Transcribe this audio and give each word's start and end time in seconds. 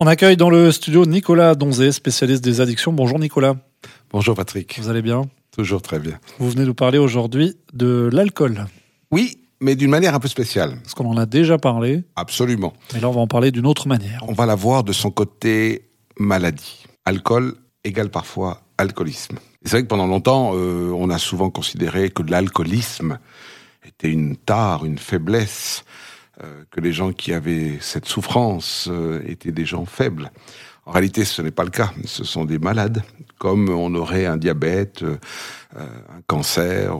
On 0.00 0.08
accueille 0.08 0.36
dans 0.36 0.50
le 0.50 0.72
studio 0.72 1.06
Nicolas 1.06 1.54
Donzé, 1.54 1.92
spécialiste 1.92 2.42
des 2.42 2.60
addictions. 2.60 2.92
Bonjour 2.92 3.20
Nicolas. 3.20 3.54
Bonjour 4.10 4.34
Patrick. 4.34 4.76
Vous 4.80 4.88
allez 4.88 5.02
bien? 5.02 5.22
Toujours 5.52 5.82
très 5.82 6.00
bien. 6.00 6.18
Vous 6.40 6.50
venez 6.50 6.64
nous 6.64 6.74
parler 6.74 6.98
aujourd'hui 6.98 7.56
de 7.72 8.10
l'alcool. 8.12 8.66
Oui, 9.12 9.38
mais 9.60 9.76
d'une 9.76 9.90
manière 9.90 10.12
un 10.12 10.18
peu 10.18 10.26
spéciale. 10.26 10.78
Parce 10.82 10.94
qu'on 10.94 11.08
en 11.08 11.16
a 11.16 11.26
déjà 11.26 11.58
parlé. 11.58 12.02
Absolument. 12.16 12.72
Mais 12.92 12.98
là, 12.98 13.08
on 13.08 13.12
va 13.12 13.20
en 13.20 13.28
parler 13.28 13.52
d'une 13.52 13.66
autre 13.66 13.86
manière. 13.86 14.24
On 14.26 14.32
va 14.32 14.46
la 14.46 14.56
voir 14.56 14.82
de 14.82 14.92
son 14.92 15.12
côté 15.12 15.88
maladie. 16.18 16.82
Alcool 17.04 17.54
égale 17.84 18.10
parfois 18.10 18.62
alcoolisme. 18.78 19.38
C'est 19.64 19.70
vrai 19.70 19.82
que 19.82 19.88
pendant 19.88 20.08
longtemps, 20.08 20.54
euh, 20.54 20.90
on 20.90 21.08
a 21.08 21.18
souvent 21.18 21.50
considéré 21.50 22.10
que 22.10 22.24
l'alcoolisme 22.24 23.20
était 23.86 24.10
une 24.10 24.36
tare, 24.36 24.84
une 24.84 24.98
faiblesse, 24.98 25.84
que 26.70 26.80
les 26.80 26.92
gens 26.92 27.12
qui 27.12 27.32
avaient 27.32 27.78
cette 27.80 28.06
souffrance 28.06 28.88
euh, 28.90 29.22
étaient 29.26 29.52
des 29.52 29.64
gens 29.64 29.84
faibles. 29.84 30.30
En 30.86 30.92
réalité, 30.92 31.24
ce 31.24 31.40
n'est 31.40 31.50
pas 31.50 31.64
le 31.64 31.70
cas. 31.70 31.92
Ce 32.04 32.24
sont 32.24 32.44
des 32.44 32.58
malades, 32.58 33.02
comme 33.38 33.70
on 33.70 33.94
aurait 33.94 34.26
un 34.26 34.36
diabète, 34.36 35.02
euh, 35.02 35.16
un 35.76 36.20
cancer, 36.26 36.98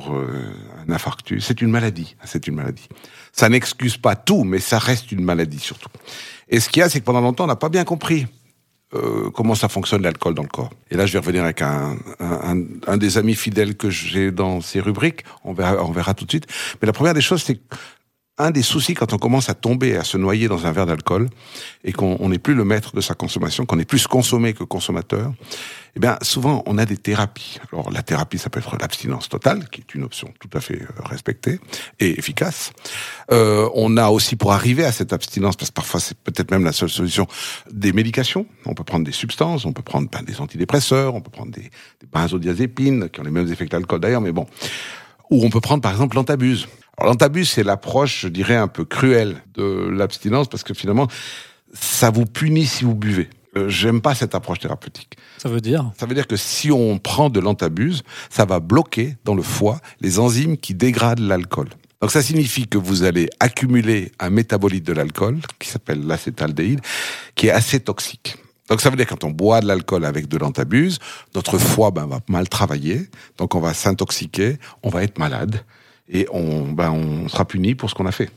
un 0.87 0.91
infarctus. 0.93 1.45
C'est 1.45 1.61
une 1.61 1.71
maladie. 1.71 2.17
C'est 2.25 2.47
une 2.47 2.55
maladie. 2.55 2.89
Ça 3.33 3.49
n'excuse 3.49 3.97
pas 3.97 4.17
tout, 4.17 4.45
mais 4.45 4.59
ça 4.59 4.79
reste 4.79 5.13
une 5.13 5.25
maladie 5.25 5.59
surtout. 5.59 5.91
Et 6.49 6.61
ce 6.61 6.69
qu'il 6.69 6.81
y 6.81 6.83
a, 6.83 6.89
c'est 6.89 7.01
que 7.01 7.05
pendant 7.05 7.21
longtemps, 7.21 7.45
on 7.45 7.49
n'a 7.49 7.57
pas 7.57 7.69
bien 7.69 7.85
compris 7.85 8.27
euh, 8.95 9.31
comment 9.31 9.55
ça 9.55 9.69
fonctionne 9.69 10.03
l'alcool 10.03 10.35
dans 10.35 10.43
le 10.43 10.49
corps. 10.49 10.71
Et 10.91 10.97
là, 10.97 11.05
je 11.05 11.13
vais 11.13 11.19
revenir 11.19 11.43
avec 11.43 11.61
un, 11.61 11.97
des 12.97 13.19
amis 13.19 13.35
fidèles 13.35 13.77
que 13.77 13.91
j'ai 13.91 14.31
dans 14.31 14.61
ces 14.61 14.81
rubriques. 14.81 15.25
On 15.43 15.53
verra, 15.53 15.85
on 15.85 15.91
verra 15.91 16.15
tout 16.15 16.25
de 16.25 16.31
suite. 16.31 16.47
Mais 16.81 16.87
la 16.87 16.93
première 16.93 17.15
des 17.15 17.21
choses, 17.21 17.43
c'est 17.43 17.61
un 18.37 18.51
des 18.51 18.63
soucis 18.63 18.95
quand 18.95 19.13
on 19.13 19.19
commence 19.19 19.49
à 19.49 19.55
tomber, 19.55 19.97
à 19.97 20.03
se 20.03 20.17
noyer 20.17 20.49
dans 20.49 20.67
un 20.67 20.73
verre 20.73 20.87
d'alcool, 20.87 21.29
et 21.85 21.93
qu'on 21.93 22.29
n'est 22.29 22.39
plus 22.39 22.55
le 22.55 22.65
maître 22.65 22.95
de 22.95 23.01
sa 23.01 23.15
consommation, 23.15 23.65
qu'on 23.65 23.79
est 23.79 23.85
plus 23.85 24.07
consommé 24.07 24.55
que 24.55 24.65
consommateur, 24.65 25.33
eh 25.97 26.01
bien, 26.01 26.19
souvent, 26.23 26.65
on 26.67 26.77
a 26.79 26.85
des 26.85 26.97
thérapies. 26.97 27.61
Alors, 27.73 27.93
la 27.93 28.03
thérapie, 28.03 28.39
ça 28.39 28.51
peut 28.51 28.59
être 28.59 28.77
l'abstinence 28.81 29.29
totale, 29.29 29.69
qui 29.71 29.83
est 29.83 29.95
une 29.95 30.03
option 30.03 30.35
tout 30.41 30.51
à 30.53 30.61
fait 30.61 30.83
euh, 30.83 30.87
respectée 31.05 31.61
et 32.01 32.19
efficace. 32.19 32.73
Euh, 33.31 33.69
on 33.75 33.97
a 33.97 34.09
aussi, 34.09 34.35
pour 34.35 34.53
arriver 34.53 34.85
à 34.85 34.91
cette 34.91 35.13
abstinence, 35.13 35.55
parce 35.55 35.71
que 35.71 35.75
parfois 35.75 36.01
c'est 36.01 36.19
peut-être 36.19 36.51
même 36.51 36.65
la 36.65 36.73
seule 36.73 36.89
solution, 36.89 37.29
des 37.71 37.93
médications. 37.93 38.47
On 38.67 38.75
peut 38.75 38.83
prendre 38.83 39.05
des 39.05 39.13
substances, 39.13 39.65
on 39.65 39.73
peut 39.73 39.83
prendre 39.83 40.09
ben, 40.11 40.23
des 40.23 40.41
antidépresseurs, 40.41 41.15
on 41.15 41.21
peut 41.21 41.31
prendre 41.31 41.53
des, 41.53 41.63
des 41.63 42.07
benzodiazépines, 42.13 43.09
qui 43.11 43.21
ont 43.21 43.25
les 43.25 43.31
mêmes 43.31 43.51
effets 43.53 43.67
que 43.67 43.77
l'alcool 43.77 44.01
d'ailleurs, 44.01 44.21
mais 44.21 44.33
bon. 44.33 44.47
Ou 45.31 45.45
on 45.45 45.51
peut 45.51 45.61
prendre, 45.61 45.81
par 45.81 45.93
exemple, 45.93 46.17
l'antabuse. 46.17 46.67
Alors 46.99 47.13
l'antabus, 47.13 47.47
c'est 47.47 47.65
l'approche, 47.65 48.23
je 48.23 48.29
dirais, 48.29 48.57
un 48.57 48.69
peu 48.69 48.85
cruelle 48.85 49.43
de 49.55 49.89
l'abstinence, 49.91 50.49
parce 50.49 50.63
que 50.63 50.75
finalement, 50.75 51.09
ça 51.73 52.11
vous 52.11 52.25
punit 52.25 52.67
si 52.67 52.85
vous 52.85 52.95
buvez. 52.95 53.29
Euh, 53.57 53.69
J'aime 53.69 54.01
pas 54.01 54.15
cette 54.15 54.35
approche 54.35 54.61
thérapeutique. 54.61 55.17
Ça 55.39 55.49
veut 55.49 55.61
dire? 55.61 55.91
Ça 55.99 56.07
veut 56.07 56.15
dire 56.15 56.27
que 56.27 56.37
si 56.37 56.71
on 56.71 56.99
prend 56.99 57.31
de 57.31 57.41
l'antabuse, 57.41 58.03
ça 58.31 58.45
va 58.45 58.61
bloquer 58.61 59.17
dans 59.25 59.35
le 59.35 59.43
foie 59.43 59.81
les 60.01 60.19
enzymes 60.19 60.57
qui 60.57 60.75
dégradent 60.75 61.21
l'alcool. 61.21 61.69
Donc 62.01 62.11
ça 62.11 62.23
signifie 62.23 62.69
que 62.69 62.79
vous 62.79 63.03
allez 63.03 63.31
accumuler 63.41 64.13
un 64.21 64.31
métabolite 64.31 64.85
de 64.85 64.93
l'alcool, 64.93 65.39
qui 65.59 65.69
s'appelle 65.69 66.07
l'acétaldéhyde, 66.07 66.81
qui 67.35 67.47
est 67.47 67.51
assez 67.51 67.81
toxique. 67.81 68.37
Donc 68.69 68.81
ça 68.81 68.91
veut 68.91 68.97
dire 68.97 69.07
que 69.07 69.15
quand 69.15 69.25
on 69.25 69.31
boit 69.31 69.61
de 69.61 69.67
l'alcool 69.67 70.05
avec 70.05 70.29
de 70.29 70.39
l'antabuse, 70.39 70.99
notre 71.35 71.59
foie 71.59 71.91
ben, 71.91 72.07
va 72.07 72.21
mal 72.29 72.49
travailler, 72.49 73.09
donc 73.39 73.55
on 73.55 73.61
va 73.61 73.75
s'intoxiquer, 73.75 74.59
on 74.83 74.89
va 74.89 75.03
être 75.03 75.19
malade 75.19 75.65
et 76.09 76.27
on, 76.33 76.71
ben, 76.73 76.91
on 76.91 77.29
sera 77.29 77.45
puni 77.45 77.75
pour 77.75 77.91
ce 77.91 77.95
qu'on 77.95 78.07
a 78.07 78.13
fait. 78.13 78.31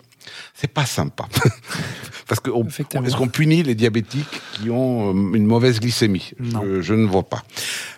C'est 0.53 0.71
pas 0.71 0.85
sympa. 0.85 1.25
Parce 2.27 2.41
que 2.41 2.49
on- 2.49 2.67
est-ce 2.67 3.15
qu'on 3.15 3.29
punit 3.29 3.63
les 3.63 3.75
diabétiques 3.75 4.41
qui 4.53 4.69
ont 4.69 5.09
euh, 5.09 5.35
une 5.37 5.45
mauvaise 5.45 5.79
glycémie? 5.79 6.31
Je, 6.39 6.81
je 6.81 6.93
ne 6.93 7.05
vois 7.07 7.23
pas. 7.23 7.43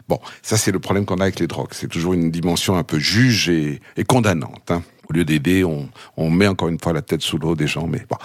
Bon, 0.08 0.20
ça 0.44 0.56
c'est 0.58 0.72
le 0.72 0.78
problème 0.80 1.06
qu'on 1.06 1.18
a 1.18 1.24
avec 1.24 1.40
les 1.40 1.48
drogues. 1.48 1.70
C'est 1.72 1.88
toujours 1.88 2.14
une 2.14 2.30
dimension 2.30 2.78
un 2.78 2.84
peu 2.84 3.00
juge 3.00 3.50
et, 3.50 3.80
et 3.98 4.04
condamnante. 4.04 4.70
hein. 4.70 4.84
Au 5.10 5.14
lieu 5.16 5.26
d'aider, 5.26 5.64
on, 5.64 5.90
on 6.18 6.30
met 6.30 6.46
encore 6.46 6.68
une 6.68 6.80
fois 6.80 6.94
la 6.94 7.02
tête 7.02 7.22
sous 7.24 7.40
l'eau 7.40 7.56
des 7.56 7.66
gens. 7.66 7.88
Mais 7.88 8.06
bon. 8.08 8.18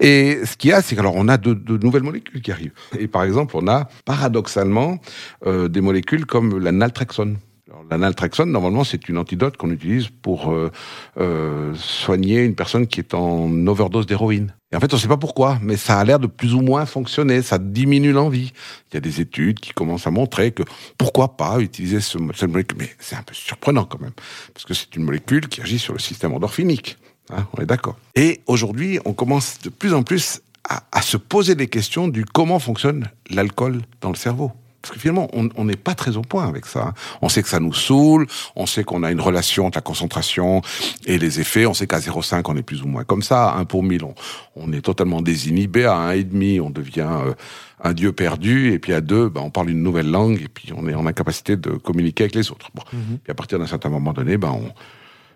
Et 0.00 0.40
ce 0.44 0.54
qu'il 0.58 0.68
y 0.68 0.72
a, 0.74 0.82
c'est 0.82 0.94
qu'alors 0.94 1.14
on 1.16 1.28
a 1.28 1.38
de, 1.38 1.54
de 1.54 1.78
nouvelles 1.82 2.02
molécules 2.02 2.42
qui 2.42 2.52
arrivent. 2.52 2.74
Et 2.98 3.08
par 3.08 3.22
exemple, 3.24 3.56
on 3.56 3.66
a 3.68 3.88
paradoxalement 4.04 4.98
euh, 5.46 5.68
des 5.68 5.80
molécules 5.80 6.26
comme 6.26 6.58
la 6.58 6.72
naltrexone. 6.72 7.38
Alors, 7.70 7.84
la 7.88 7.98
naltrexone, 7.98 8.50
normalement, 8.50 8.82
c'est 8.82 9.08
une 9.08 9.16
antidote 9.16 9.56
qu'on 9.56 9.70
utilise 9.70 10.08
pour 10.08 10.50
euh, 10.50 10.72
euh, 11.18 11.72
soigner 11.76 12.40
une 12.40 12.56
personne 12.56 12.88
qui 12.88 12.98
est 12.98 13.14
en 13.14 13.48
overdose 13.68 14.06
d'héroïne. 14.06 14.52
Et 14.72 14.76
en 14.76 14.80
fait, 14.80 14.92
on 14.92 14.96
ne 14.96 15.00
sait 15.00 15.06
pas 15.06 15.16
pourquoi, 15.16 15.56
mais 15.62 15.76
ça 15.76 16.00
a 16.00 16.04
l'air 16.04 16.18
de 16.18 16.26
plus 16.26 16.52
ou 16.54 16.62
moins 16.62 16.84
fonctionner. 16.84 17.42
Ça 17.42 17.58
diminue 17.58 18.10
l'envie. 18.10 18.52
Il 18.90 18.94
y 18.94 18.96
a 18.96 19.00
des 19.00 19.20
études 19.20 19.60
qui 19.60 19.70
commencent 19.70 20.08
à 20.08 20.10
montrer 20.10 20.50
que 20.50 20.64
pourquoi 20.98 21.36
pas 21.36 21.60
utiliser 21.60 22.00
ce, 22.00 22.18
cette 22.34 22.50
molécule. 22.50 22.78
Mais 22.78 22.90
c'est 22.98 23.14
un 23.14 23.22
peu 23.22 23.34
surprenant 23.34 23.84
quand 23.84 24.00
même, 24.00 24.14
parce 24.52 24.64
que 24.64 24.74
c'est 24.74 24.96
une 24.96 25.04
molécule 25.04 25.46
qui 25.48 25.60
agit 25.60 25.78
sur 25.78 25.92
le 25.92 26.00
système 26.00 26.34
endorphinique. 26.34 26.96
Hein, 27.32 27.46
on 27.56 27.62
est 27.62 27.66
d'accord. 27.66 27.96
Et 28.16 28.40
aujourd'hui, 28.48 28.98
on 29.04 29.12
commence 29.12 29.60
de 29.60 29.68
plus 29.68 29.94
en 29.94 30.02
plus 30.02 30.40
à, 30.68 30.82
à 30.90 31.02
se 31.02 31.16
poser 31.16 31.54
des 31.54 31.68
questions 31.68 32.08
du 32.08 32.24
comment 32.24 32.58
fonctionne 32.58 33.08
l'alcool 33.30 33.82
dans 34.00 34.08
le 34.10 34.16
cerveau. 34.16 34.50
Parce 34.82 34.94
que 34.94 35.00
finalement, 35.00 35.28
on 35.32 35.64
n'est 35.64 35.76
pas 35.76 35.94
très 35.94 36.16
au 36.16 36.22
point 36.22 36.48
avec 36.48 36.64
ça. 36.64 36.94
On 37.20 37.28
sait 37.28 37.42
que 37.42 37.48
ça 37.48 37.60
nous 37.60 37.74
saoule, 37.74 38.26
on 38.56 38.64
sait 38.64 38.82
qu'on 38.82 39.02
a 39.02 39.10
une 39.10 39.20
relation 39.20 39.66
entre 39.66 39.76
la 39.76 39.82
concentration 39.82 40.62
et 41.04 41.18
les 41.18 41.38
effets. 41.40 41.66
On 41.66 41.74
sait 41.74 41.86
qu'à 41.86 41.98
0,5, 41.98 42.42
on 42.46 42.56
est 42.56 42.62
plus 42.62 42.82
ou 42.82 42.86
moins 42.86 43.04
comme 43.04 43.22
ça. 43.22 43.50
À 43.50 43.58
1 43.58 43.66
pour 43.66 43.82
1000, 43.82 44.04
on, 44.04 44.14
on 44.56 44.72
est 44.72 44.80
totalement 44.80 45.20
désinhibé. 45.20 45.84
À 45.84 46.14
1,5, 46.14 46.60
on 46.62 46.70
devient 46.70 47.08
euh, 47.08 47.34
un 47.82 47.92
dieu 47.92 48.12
perdu. 48.12 48.72
Et 48.72 48.78
puis 48.78 48.94
à 48.94 49.02
2, 49.02 49.28
ben, 49.28 49.42
on 49.42 49.50
parle 49.50 49.68
une 49.70 49.82
nouvelle 49.82 50.10
langue 50.10 50.40
et 50.40 50.48
puis 50.48 50.72
on 50.74 50.88
est 50.88 50.94
en 50.94 51.06
incapacité 51.06 51.56
de 51.56 51.70
communiquer 51.70 52.24
avec 52.24 52.34
les 52.34 52.50
autres. 52.50 52.70
Bon. 52.74 52.82
Puis 52.90 53.30
à 53.30 53.34
partir 53.34 53.58
d'un 53.58 53.66
certain 53.66 53.90
moment 53.90 54.14
donné, 54.14 54.38
ben, 54.38 54.50
on, 54.50 54.72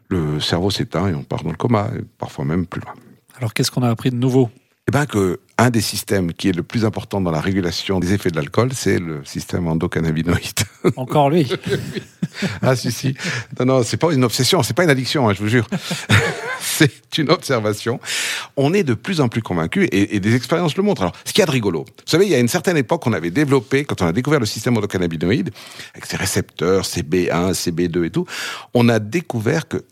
le 0.09 0.41
cerveau 0.41 0.71
s'éteint 0.71 1.09
et 1.09 1.15
on 1.15 1.23
part 1.23 1.43
dans 1.43 1.51
le 1.51 1.57
coma, 1.57 1.91
et 1.97 2.03
parfois 2.19 2.45
même 2.45 2.67
plus 2.67 2.81
loin. 2.81 2.95
Alors 3.37 3.53
qu'est-ce 3.53 3.71
qu'on 3.71 3.83
a 3.83 3.91
appris 3.91 4.11
de 4.11 4.17
nouveau? 4.17 4.51
Eh 4.87 4.91
ben 4.91 5.07
que 5.07 5.41
un 5.57 5.71
des 5.71 5.81
systèmes 5.81 6.33
qui 6.35 6.49
est 6.49 6.53
le 6.53 6.63
plus 6.63 6.85
important 6.85 7.21
dans 7.21 7.31
la 7.31 7.41
régulation 7.41 8.01
des 8.01 8.13
effets 8.13 8.31
de 8.31 8.37
l'alcool, 8.37 8.71
c'est 8.75 8.99
le 8.99 9.25
système 9.25 9.67
endocannabinoïde. 9.67 10.61
Encore 10.97 11.31
lui. 11.31 11.51
ah 12.61 12.77
si 12.77 12.93
si. 12.93 13.15
Non 13.59 13.65
non, 13.65 13.83
c'est 13.83 13.97
pas 13.97 14.13
une 14.13 14.25
obsession, 14.25 14.63
c'est 14.63 14.75
pas 14.75 14.85
une 14.85 14.91
addiction, 14.91 15.27
hein, 15.27 15.33
je 15.33 15.41
vous 15.41 15.49
jure. 15.49 15.67
c'est 16.61 17.17
une 17.17 17.31
observation. 17.31 17.99
On 18.57 18.75
est 18.75 18.83
de 18.83 18.93
plus 18.93 19.23
en 19.23 19.29
plus 19.29 19.41
convaincus 19.41 19.89
et, 19.91 20.17
et 20.17 20.21
des 20.21 20.35
expériences 20.35 20.77
le 20.77 20.83
montrent. 20.83 21.03
Alors, 21.03 21.17
ce 21.25 21.33
qu'il 21.33 21.41
y 21.41 21.45
a 21.45 21.47
de 21.47 21.53
rigolo, 21.53 21.85
vous 21.87 22.05
savez, 22.05 22.27
il 22.27 22.33
y 22.33 22.35
a 22.35 22.39
une 22.39 22.49
certaine 22.49 22.77
époque, 22.77 23.07
on 23.07 23.13
avait 23.15 23.31
développé, 23.31 23.85
quand 23.85 24.03
on 24.03 24.07
a 24.07 24.13
découvert 24.13 24.41
le 24.41 24.47
système 24.47 24.77
endocannabinoïde, 24.77 25.51
avec 25.95 26.05
ses 26.05 26.17
récepteurs, 26.17 26.85
CB1, 26.85 27.53
CB2 27.53 28.05
et 28.05 28.11
tout, 28.11 28.27
on 28.75 28.91
a 28.91 28.99
découvert 28.99 29.67
que 29.67 29.83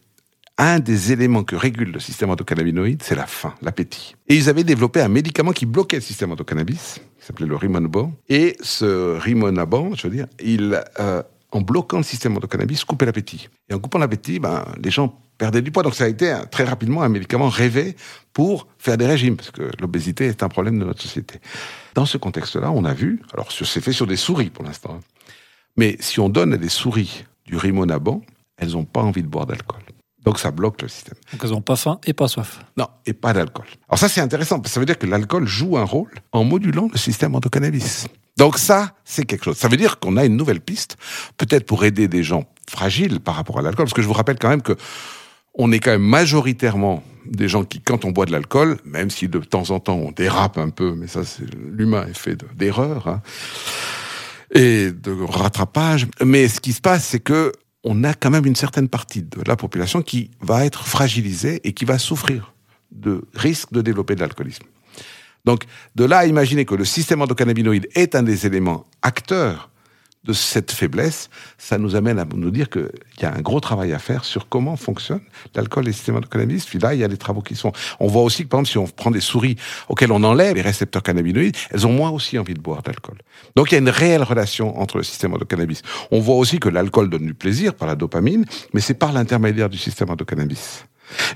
un 0.59 0.79
des 0.79 1.13
éléments 1.13 1.45
que 1.45 1.57
régule 1.57 1.93
le 1.93 2.01
système 2.01 2.31
endocannabinoïde, 2.31 3.03
c'est 3.03 3.15
la 3.15 3.27
faim, 3.27 3.55
l'appétit. 3.63 4.15
Et 4.29 4.37
ils 4.37 4.49
avaient 4.49 4.65
développé 4.65 5.01
un 5.01 5.09
médicament 5.09 5.53
qui 5.53 5.67
bloquait 5.67 5.97
le 5.97 6.03
système 6.03 6.33
endocannabis, 6.33 7.01
qui 7.19 7.27
s'appelait 7.27 7.47
le 7.47 7.57
rimonabant. 7.57 8.13
Et 8.29 8.57
ce 8.61 9.19
rimonabant, 9.19 9.95
je 9.95 10.09
veux 10.09 10.15
dire, 10.15 10.27
euh, 11.01 11.23
en 11.51 11.61
bloquant 11.61 11.99
le 11.99 12.03
système 12.03 12.37
endocannabis, 12.37 12.85
coupait 12.85 13.07
l'appétit. 13.07 13.49
Et 13.69 13.75
en 13.75 13.79
coupant 13.79 13.99
l'appétit, 13.99 14.39
ben, 14.39 14.65
les 14.83 14.91
gens 14.91 15.19
perdaient 15.39 15.63
du 15.63 15.71
poids. 15.73 15.83
Donc 15.83 15.95
ça 15.95 16.05
a 16.05 16.09
été 16.09 16.35
très 16.51 16.65
rapidement 16.65 17.03
un 17.03 17.09
médicament 17.09 17.49
rêvé 17.49 17.97
pour 18.33 18.69
faire 18.79 18.97
des 18.97 19.07
régimes, 19.07 19.37
parce 19.37 19.51
que 19.51 19.71
l'obésité 19.81 20.27
est 20.27 20.43
un 20.43 20.49
problème 20.49 20.79
de 20.79 20.85
notre 20.85 21.03
société. 21.03 21.41
Dans 21.95 22.07
ce 22.07 22.19
contexte-là, 22.19 22.71
on 22.71 22.85
a 22.85 22.95
vu, 22.95 23.21
alors 23.35 23.51
c'est 23.53 23.81
fait 23.81 23.93
sur 23.93 24.07
des 24.07 24.17
souris 24.17 24.51
pour 24.51 24.65
l'instant, 24.65 24.99
hein, 24.99 25.01
mais 25.77 25.97
si 26.01 26.21
on 26.21 26.29
donne 26.29 26.53
à 26.53 26.57
des 26.57 26.69
souris 26.69 27.25
du 27.47 27.57
rimonabant, 27.57 28.23
elles 28.57 28.73
n'ont 28.73 28.85
pas 28.85 29.01
envie 29.01 29.23
de 29.23 29.29
boire 29.29 29.47
d'alcool. 29.47 29.83
Donc 30.23 30.39
ça 30.39 30.51
bloque 30.53 30.81
le 30.83 30.89
système. 30.89 31.17
Donc 31.33 31.41
elles 31.45 31.51
n'ont 31.51 31.61
pas 31.63 31.77
faim 31.77 31.99
et 32.07 32.13
pas 32.13 32.29
soif. 32.29 32.61
Non, 32.77 32.87
et 33.07 33.13
pas 33.13 33.33
d'alcool. 33.33 33.67
Alors 33.89 33.99
ça 33.99 34.09
c'est 34.09 34.21
intéressant, 34.21 34.61
parce 34.61 34.71
que 34.71 34.75
ça 34.75 34.81
veut 34.81 34.87
dire 34.87 34.99
que 34.99 35.07
l'alcool 35.07 35.47
joue 35.47 35.77
un 35.77 35.85
rôle 35.85 36.11
en 36.33 36.45
modulant 36.45 36.89
le 36.93 36.99
système 36.99 37.35
endocannabis. 37.35 38.07
Donc 38.39 38.57
ça, 38.57 38.95
c'est 39.05 39.25
quelque 39.27 39.45
chose. 39.45 39.59
Ça 39.59 39.69
veut 39.69 39.77
dire 39.77 39.99
qu'on 39.99 40.17
a 40.17 40.25
une 40.25 40.37
nouvelle 40.37 40.61
piste, 40.61 40.97
peut-être 41.37 41.67
pour 41.67 41.85
aider 41.85 42.09
des 42.09 42.23
gens 42.23 42.45
fragiles 42.69 43.21
par 43.21 43.35
rapport 43.35 43.59
à 43.59 43.63
l'alcool, 43.63 43.85
parce 43.85 43.93
que 43.95 44.01
je 44.03 44.07
vous 44.07 44.15
rappelle 44.15 44.39
quand 44.39 44.49
même 44.49 44.63
que 44.63 44.75
on 45.55 45.71
est 45.71 45.81
quand 45.81 45.91
même 45.91 46.01
majoritairement 46.03 47.03
des 47.27 47.47
gens 47.47 47.63
qui, 47.63 47.81
quand 47.83 48.07
on 48.07 48.11
boit 48.11 48.25
de 48.25 48.33
l'alcool, 48.33 48.79
même 48.87 49.11
si 49.11 49.29
de 49.29 49.39
temps 49.39 49.71
en 49.71 49.81
temps 49.81 49.97
on 49.97 50.13
dérape 50.13 50.57
un 50.57 50.71
peu, 50.71 50.95
mais 50.95 51.09
ça 51.09 51.25
c'est 51.25 51.45
l'humain 51.55 52.07
est 52.09 52.17
fait 52.17 52.37
de- 52.37 52.47
d'erreurs 52.57 53.07
hein, 53.07 53.21
et 54.55 54.91
de 54.93 55.13
rattrapage. 55.23 56.07
Mais 56.25 56.49
ce 56.49 56.61
qui 56.61 56.73
se 56.73 56.81
passe, 56.81 57.05
c'est 57.05 57.21
que 57.21 57.53
on 57.85 58.05
a 58.05 58.15
quand 58.15 58.31
même 58.31 58.47
une 58.47 58.57
certaine 58.57 58.89
partie 58.89 59.23
de 59.23 59.41
la 59.47 59.57
population 59.57 60.03
qui 60.03 60.31
va 60.41 60.65
être 60.65 60.87
fragilisée 60.87 61.61
et 61.65 61.73
qui 61.73 61.85
va 61.85 61.99
souffrir 61.99 62.55
de 62.93 63.25
risque 63.35 63.73
de 63.73 63.81
développer 63.81 64.15
de 64.15 64.21
l'alcoolisme. 64.21 64.65
Donc, 65.45 65.65
de 65.97 66.05
là 66.05 66.19
à 66.19 66.27
imaginer 66.27 66.65
que 66.65 66.75
le 66.75 66.85
système 66.85 67.21
endocannabinoïde 67.21 67.89
est 67.95 68.15
un 68.15 68.23
des 68.23 68.47
éléments 68.47 68.87
acteurs 69.03 69.71
de 70.25 70.33
cette 70.33 70.71
faiblesse, 70.71 71.31
ça 71.59 71.79
nous 71.79 71.97
amène 71.97 72.19
à 72.19 72.25
nous 72.25 72.51
dire 72.51 72.71
qu'il 72.71 72.89
y 73.21 73.25
a 73.25 73.35
un 73.35 73.41
gros 73.41 73.59
travail 73.59 73.93
à 73.93 73.99
faire 73.99 74.25
sur 74.25 74.49
comment 74.49 74.77
fonctionne 74.77 75.21
l'alcool 75.55 75.85
et 75.85 75.87
le 75.89 75.93
système 75.93 76.17
endocannabinoïde. 76.17 76.65
Puis 76.65 76.79
là, 76.79 76.95
il 76.95 77.01
y 77.01 77.05
a 77.05 77.09
des 77.09 77.17
travaux 77.17 77.43
qui 77.43 77.57
sont. 77.57 77.73
On 77.99 78.07
voit 78.07 78.23
aussi 78.23 78.45
que, 78.45 78.49
par 78.49 78.61
exemple, 78.61 78.71
si 78.71 78.79
on 78.79 78.87
prend 78.87 79.11
des 79.11 79.21
souris 79.21 79.57
auxquelles 79.89 80.13
on 80.13 80.23
enlève 80.23 80.55
les 80.55 80.63
récepteurs 80.63 81.03
cannabinoïdes, 81.03 81.57
elles 81.71 81.87
ont 81.87 81.93
moins 81.93 82.11
aussi 82.11 82.39
envie 82.39 82.55
de 82.55 82.61
boire 82.61 82.83
d'alcool. 82.83 83.19
Donc 83.57 83.73
il 83.73 83.75
y 83.75 83.77
a 83.77 83.81
une 83.81 83.89
réelle 83.89 84.23
relation 84.23 84.79
entre 84.79 84.97
le 84.97 85.03
système 85.03 85.35
endocannabis. 85.35 85.83
On 86.13 86.21
voit 86.21 86.37
aussi 86.37 86.61
que 86.61 86.69
l'alcool 86.69 87.11
donne 87.11 87.27
du 87.27 87.35
plaisir 87.35 87.75
par 87.75 87.89
la 87.89 87.97
dopamine, 87.97 88.45
mais 88.75 88.81
c'est 88.81 88.95
par 88.95 89.13
l'intermédiaire 89.13 89.69
du 89.69 89.79
système 89.79 90.11
endocannabis. 90.11 90.85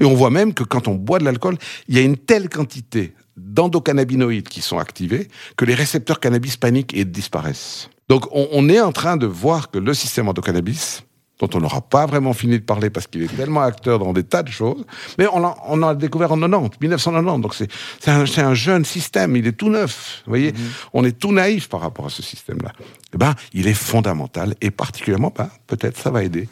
Et 0.01 0.05
on 0.05 0.15
voit 0.15 0.31
même 0.31 0.55
que 0.55 0.63
quand 0.63 0.87
on 0.87 0.95
boit 0.95 1.19
de 1.19 1.25
l'alcool, 1.25 1.59
il 1.89 1.97
y 1.97 1.99
a 1.99 2.03
une 2.03 2.17
telle 2.17 2.49
quantité 2.49 3.15
d'endocannabinoïdes 3.37 4.49
qui 4.49 4.63
sont 4.63 4.79
activés 4.79 5.29
que 5.57 5.65
les 5.65 5.75
récepteurs 5.75 6.21
cannabis 6.21 6.57
paniquent 6.57 6.95
et 6.95 7.05
disparaissent. 7.05 7.91
Donc 8.09 8.27
on, 8.33 8.69
est 8.69 8.81
en 8.81 8.93
train 8.93 9.17
de 9.17 9.27
voir 9.27 9.71
que 9.71 9.79
le 9.79 9.93
système 9.93 10.29
endocannabis, 10.29 11.03
dont 11.41 11.49
on 11.55 11.59
n'aura 11.59 11.81
pas 11.81 12.07
vraiment 12.07 12.33
fini 12.33 12.59
de 12.59 12.65
parler 12.65 12.89
parce 12.89 13.07
qu'il 13.07 13.23
est 13.23 13.37
tellement 13.37 13.63
acteur 13.63 13.99
dans 13.99 14.13
des 14.13 14.23
tas 14.23 14.43
de 14.43 14.51
choses, 14.51 14.85
mais 15.19 15.27
on 15.33 15.41
l'a 15.41 15.55
on 15.67 15.83
a 15.83 15.95
découvert 15.95 16.33
en 16.33 16.39
90, 16.39 16.81
1990, 16.81 17.43
donc 17.43 17.55
c'est 17.55 17.69
un, 18.11 18.25
un 18.49 18.55
jeune 18.55 18.85
système, 18.85 19.37
il 19.37 19.47
est 19.47 19.53
tout 19.53 19.69
neuf, 19.69 20.23
vous 20.25 20.31
voyez, 20.31 20.53
mm-hmm. 20.53 20.89
on 20.95 21.05
est 21.05 21.19
tout 21.19 21.33
naïf 21.33 21.69
par 21.69 21.81
rapport 21.81 22.07
à 22.07 22.11
ce 22.11 22.23
système-là. 22.23 22.73
Eh 23.13 23.19
ben, 23.19 23.35
il 23.53 23.67
est 23.67 23.75
fondamental 23.75 24.55
et 24.61 24.71
particulièrement, 24.71 25.33
ben, 25.37 25.51
peut-être 25.67 25.99
ça 25.99 26.11
va 26.11 26.23
aider 26.23 26.49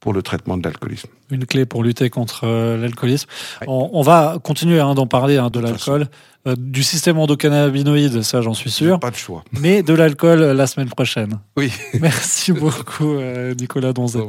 pour 0.00 0.14
le 0.14 0.22
traitement 0.22 0.56
de 0.56 0.64
l'alcoolisme. 0.64 1.08
Une 1.30 1.46
clé 1.46 1.66
pour 1.66 1.84
lutter 1.84 2.08
contre 2.10 2.44
euh, 2.44 2.76
l'alcoolisme. 2.78 3.28
On, 3.66 4.02
va 4.02 4.38
continuer 4.42 4.80
hein, 4.80 4.94
d'en 4.94 5.06
parler 5.06 5.36
hein, 5.36 5.50
de 5.50 5.60
l'alcool, 5.60 6.08
euh, 6.46 6.56
du 6.56 6.82
système 6.82 7.18
endocannabinoïde, 7.18 8.22
ça 8.22 8.40
j'en 8.40 8.54
suis 8.54 8.70
sûr. 8.70 8.98
Pas 8.98 9.10
de 9.10 9.16
choix. 9.16 9.44
Mais 9.52 9.82
de 9.82 9.92
l'alcool 9.92 10.40
euh, 10.40 10.54
la 10.54 10.66
semaine 10.66 10.88
prochaine. 10.88 11.38
Oui. 11.56 11.70
Merci 12.00 12.52
beaucoup 12.52 13.16
Nicolas 13.58 13.92
Donzet. 13.92 14.20